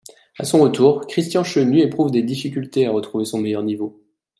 [0.39, 4.01] À son retour, Christian Chenu éprouve des difficultés à retrouver son meilleur niveau.